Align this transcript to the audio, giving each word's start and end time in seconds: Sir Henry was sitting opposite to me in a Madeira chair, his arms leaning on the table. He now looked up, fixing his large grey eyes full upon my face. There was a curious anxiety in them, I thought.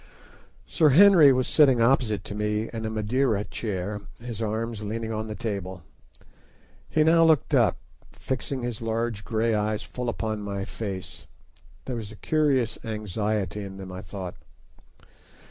Sir 0.65 0.89
Henry 0.89 1.31
was 1.31 1.47
sitting 1.47 1.79
opposite 1.79 2.23
to 2.23 2.33
me 2.33 2.71
in 2.73 2.85
a 2.85 2.89
Madeira 2.89 3.43
chair, 3.43 4.01
his 4.19 4.41
arms 4.41 4.81
leaning 4.81 5.11
on 5.13 5.27
the 5.27 5.35
table. 5.35 5.83
He 6.89 7.03
now 7.03 7.23
looked 7.23 7.53
up, 7.53 7.77
fixing 8.11 8.63
his 8.63 8.81
large 8.81 9.23
grey 9.23 9.53
eyes 9.53 9.83
full 9.83 10.09
upon 10.09 10.41
my 10.41 10.65
face. 10.65 11.27
There 11.85 11.97
was 11.97 12.11
a 12.11 12.15
curious 12.15 12.79
anxiety 12.83 13.63
in 13.63 13.77
them, 13.77 13.91
I 13.91 14.01
thought. 14.01 14.33